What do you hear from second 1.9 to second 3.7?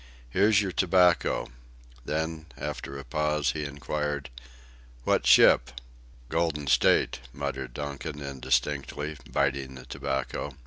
Then, after a pause, he